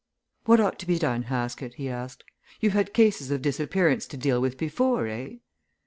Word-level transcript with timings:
"What 0.45 0.59
ought 0.59 0.79
to 0.79 0.87
be 0.87 0.97
done, 0.97 1.21
Haskett?" 1.29 1.75
he 1.75 1.87
asked. 1.87 2.23
"You've 2.59 2.73
had 2.73 2.91
cases 2.91 3.29
of 3.29 3.43
disappearance 3.43 4.07
to 4.07 4.17
deal 4.17 4.41
with 4.41 4.57
before, 4.57 5.05
eh?" 5.07 5.33